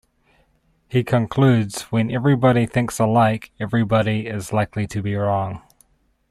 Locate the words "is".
4.25-4.51